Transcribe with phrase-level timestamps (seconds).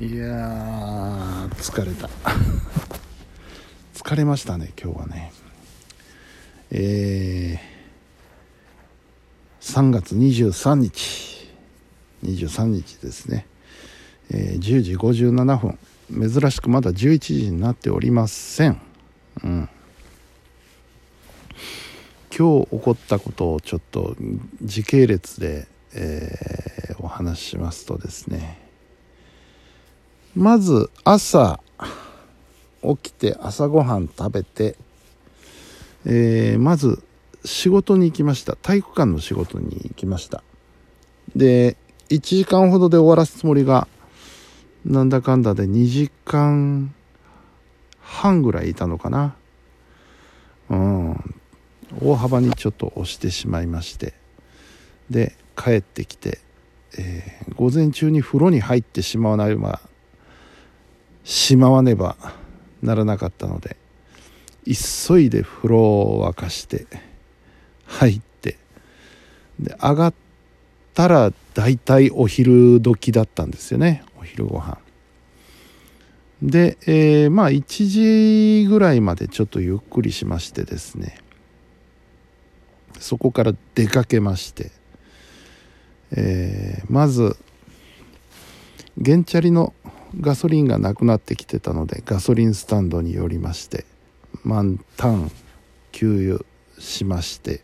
[0.00, 2.08] いや疲れた。
[3.94, 5.32] 疲れましたね今日はね。
[6.70, 11.50] えー、3月23日。
[12.24, 13.48] 23日ですね、
[14.30, 15.78] えー、10時57分。
[16.30, 18.80] 珍しくまだ11時になっておりません。
[19.42, 19.68] うん。
[22.30, 24.16] 今日起こったことをちょっと
[24.62, 28.67] 時系列で、えー、お話ししますとですね。
[30.36, 31.60] まず朝
[32.82, 34.76] 起きて朝ごはん食べて、
[36.06, 37.02] えー、まず
[37.44, 38.56] 仕事に行きました。
[38.56, 40.42] 体育館の仕事に行きました。
[41.34, 41.76] で
[42.08, 43.88] 1時間ほどで終わらすつもりが
[44.84, 46.94] なんだかんだで2時間
[48.00, 49.34] 半ぐらいいたのかな。
[50.70, 51.34] うん。
[52.00, 54.14] 大幅にちょっと押してしまいまして。
[55.10, 56.38] で帰ってきて、
[56.98, 59.80] えー、午前中に風呂に入ってしまわないま
[61.28, 62.16] しまわねば
[62.82, 63.76] ならなかったので
[64.64, 66.86] 急いで風呂を沸かして
[67.84, 68.56] 入って
[69.60, 70.14] で上がっ
[70.94, 74.04] たら大体お昼時だったんですよね。
[74.18, 74.78] お昼ご飯。
[76.40, 81.18] で、えー、まあ1時ぐらいまでちょっとゆっくりしましてですね。
[83.00, 84.70] そこから出かけまして、
[86.12, 87.36] えー、まず
[89.04, 89.74] 原チャリの
[90.20, 93.84] ガソリンがなくなってきてたのでガソリンスタンドに寄りまして
[94.44, 95.30] 満タン
[95.92, 96.44] 給油
[96.78, 97.62] しまして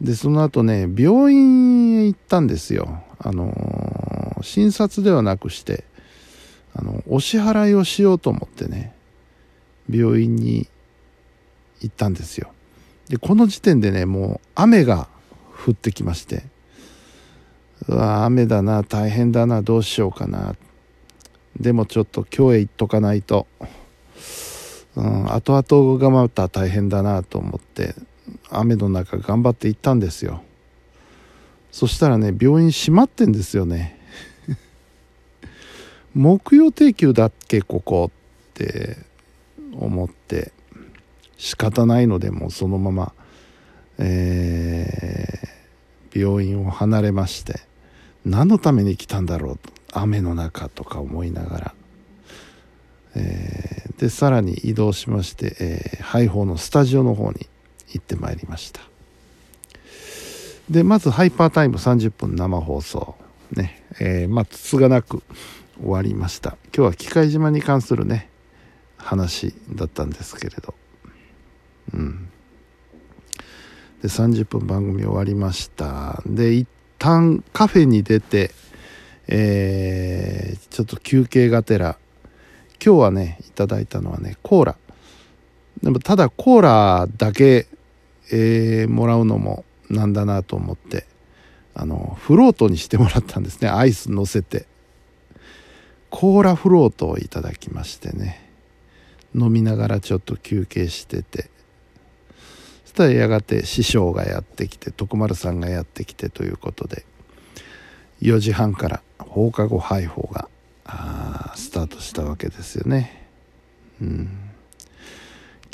[0.00, 3.02] でその後ね病院へ行ったんですよ。
[3.18, 5.84] あのー、診察ではなくして
[6.74, 8.94] あのお支払いをしようと思ってね
[9.88, 10.68] 病院に
[11.80, 12.52] 行ったんですよ。
[13.08, 15.08] でこの時点でねもう雨が
[15.66, 16.44] 降ってきまして
[17.88, 20.54] うわ雨だな大変だなどうしようかな
[21.58, 23.46] でもちょっと今日へ行っとかないと、
[24.96, 27.94] うん、後々がまた大変だなと思って
[28.50, 30.42] 雨の中頑張って行ったんですよ。
[31.70, 33.98] そしたらね病院閉まってんですよね。
[36.14, 38.96] 木曜定休だっけここって
[39.72, 40.52] 思って
[41.36, 43.12] 仕方ないのでもうそのまま、
[43.98, 47.60] えー、病院を離れまして
[48.24, 49.83] 何のために来たんだろうと。
[49.94, 51.74] 雨の中とか思いながら、
[53.16, 57.46] えー、でさらに移動しまして、えー、ハイホーのスタジオの方に
[57.92, 58.80] 行ってまいりました。
[60.68, 63.14] でまずハイパータイム30分生放送。
[63.52, 63.82] ね。
[64.00, 65.22] えー、まあつがなく
[65.80, 66.56] 終わりました。
[66.74, 68.28] 今日は機械島に関するね
[68.96, 70.74] 話だったんですけれど。
[71.92, 72.28] うん。
[74.02, 76.22] で30分番組終わりました。
[76.26, 76.68] で一
[76.98, 78.50] 旦カフェに出て
[79.28, 81.98] えー、ちょっと休憩がてら。
[82.84, 84.76] 今日はねいただいたのはねコーラ。
[85.82, 87.66] でもただコーラだけ、
[88.30, 91.06] えー、もらうのもなんだなと思って
[91.74, 93.68] あのフロートにしてもらったんですね。
[93.68, 94.66] アイス乗せて。
[96.10, 98.50] コーラフロートをいただきましてね。
[99.34, 101.50] 飲みながらちょっと休憩してて。
[102.84, 107.04] そしたらやがて師匠がやってきて徳丸さんがやってきてということで
[108.22, 110.48] 4時半から放課後配報が
[111.54, 113.28] スタートしたわけですよね。
[114.00, 114.28] うん、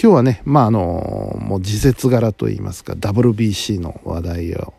[0.01, 4.75] 今日はね、まああのもう時節柄といいますか WBC の話題を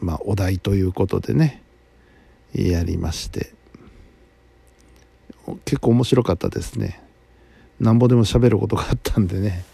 [0.00, 1.62] まあお題ということでね
[2.54, 3.52] やりまして
[5.64, 7.00] 結構面白かったですね。
[7.80, 9.64] なんぼでも喋ることがあったんでね。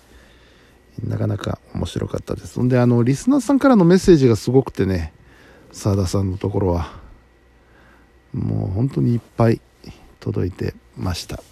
[1.07, 2.61] なかなか面白かったです。
[2.61, 5.13] んで、あの、リスナーさんからのメッセージがすごくてね、
[5.73, 6.93] 澤田さんのところは、
[8.33, 9.61] もう本当にいっぱい
[10.21, 11.43] 届いてました。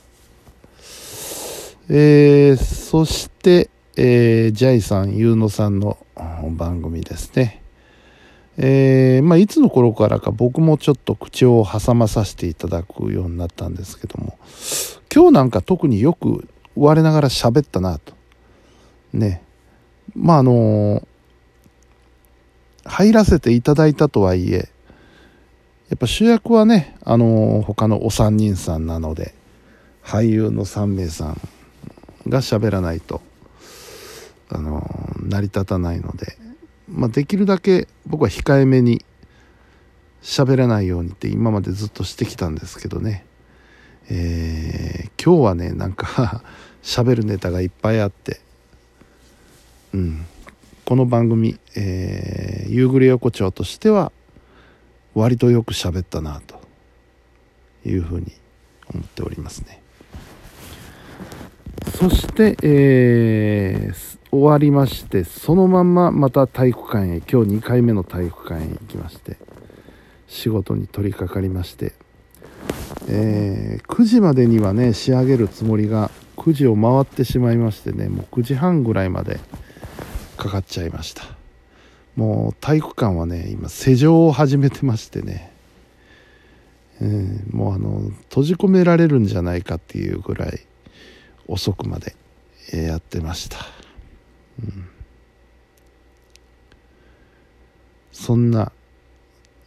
[1.89, 5.99] えー、そして、えー、ジャイさん、ユーノさんの
[6.51, 7.63] 番組ですね。
[8.57, 14.39] えー、まあ、いつの頃からか僕もちょっと口を挟まさせていただくようになったんですけども、
[15.13, 18.15] 今日なんか特によく我ながら喋ったなと。
[19.13, 19.43] ね
[20.15, 21.07] まああの
[22.84, 24.68] 入らせていただいたとはいえ
[25.88, 29.34] やっぱ主役はねあの他のお三人さんなので
[30.04, 31.41] 俳優の3名さん
[32.28, 33.21] が喋らないと
[34.48, 34.88] あの
[35.21, 36.36] 成り立たないので、
[36.88, 39.04] まあ、できるだけ僕は控えめに
[40.22, 43.24] 喋らないようにって今までずっとしてきたんですけどね、
[44.10, 46.42] えー、今日はねなんか
[46.82, 48.41] 喋るネタがいっぱいあって
[49.92, 50.27] うん、
[50.91, 54.10] この番組、えー、夕暮れ横丁としては
[55.15, 56.60] 割とよく喋ったなと
[57.89, 58.33] いうふうに
[58.92, 59.81] 思っておりますね。
[61.97, 69.37] そして、えー、終わりましてそのまんままた体育館へ今日2回目の体育館へ行きまして
[70.27, 71.92] 仕事に取り掛かりまして、
[73.09, 79.39] えー、9時までにはね仕上げるつもりが9時を回ってしまいましてねもう9時半ぐらいまで
[80.41, 81.22] かかっちゃいました。
[82.16, 85.53] もう体育館はね今施錠を始めてましてね、
[87.01, 90.60] えー、もうあの閉じ込められるんじゃないかっていうぐらい
[91.47, 92.16] 遅くまで
[92.72, 93.59] やってました、
[94.63, 94.89] うん、
[98.13, 98.72] そんな、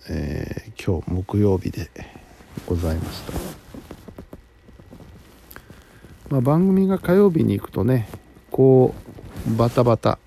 [0.09, 1.89] えー、今日木曜日で
[2.65, 3.33] ございました。
[6.29, 8.09] まあ、番組が火曜日に行くとね
[8.49, 8.95] こ
[9.47, 10.17] うバタバタ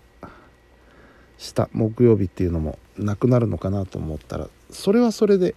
[1.38, 5.54] した木曜日っていうのもなくなるのかなと思ったらそれはそれで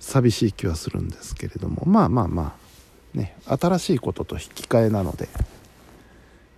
[0.00, 2.56] 寂しい気はするんですけれどもまあまあま
[3.14, 5.28] あね新しいことと引き換えなので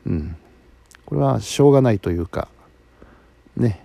[0.06, 0.36] うん。
[1.04, 2.48] これはしょうがないというか
[3.56, 3.84] ね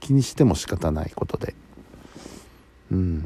[0.00, 1.54] 気にしても仕方ないことで。
[2.92, 3.24] うん。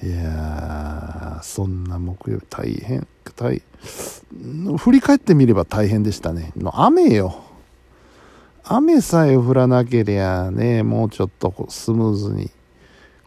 [0.00, 0.87] いや
[1.42, 3.06] そんな木曜日大変。
[3.36, 3.62] 大
[4.76, 6.52] 振り返ってみれば大変でしたね。
[6.56, 7.44] の雨よ。
[8.64, 12.50] 雨さえ降らなけりゃねもうちょっとスムーズに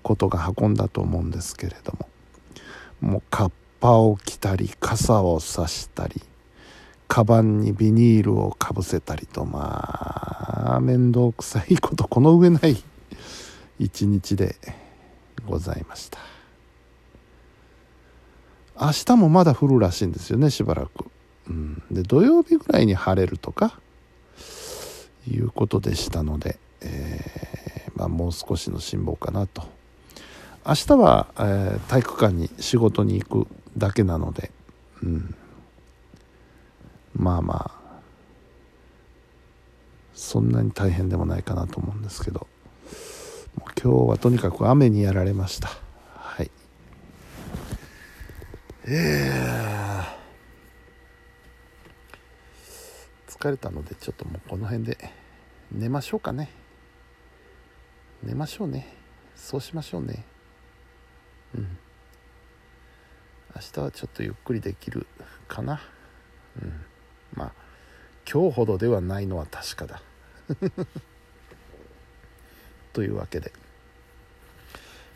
[0.03, 2.09] ことが運んだと思うんですけれども。
[3.01, 6.21] もうカッパを着たり傘を差したり
[7.07, 12.77] カバンにビニールをかぶせたりとまあ面倒くさいことこの上ない
[13.79, 14.55] 一日で
[15.47, 16.40] ございました。
[18.81, 21.05] 明日もまだ降るらしいんですよねしばらく、
[21.47, 23.79] うん、で土曜日ぐらいに晴れるとか
[25.27, 29.63] いうことでしたので、えー、まあ、もう少しの辛抱かなと。
[30.65, 33.47] 明日は、えー、体育館に仕事に行く
[33.77, 34.51] だけなので、
[35.03, 35.35] うん、
[37.15, 37.81] まあまあ
[40.13, 42.45] そんなに大変でもないかなと思うんですけど
[43.81, 45.69] 今日はとにかく雨にやられました。
[48.93, 54.97] えー、疲れたのでちょっともうこの辺で
[55.71, 56.49] 寝ましょうかね。
[58.21, 58.93] 寝ましょうね。
[59.33, 60.25] そうしましょうね。
[61.55, 61.77] うん。
[63.55, 65.07] 明日はちょっとゆっくりできる
[65.47, 65.79] かな。
[66.61, 66.73] うん。
[67.33, 67.53] まあ
[68.29, 70.01] 今日ほどではないのは確かだ。
[72.91, 73.53] というわけで、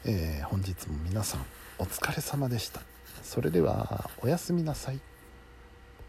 [0.06, 1.46] えー、本日も皆さん
[1.78, 2.95] お疲れ様でした。
[3.26, 5.00] それではおやすみなさい。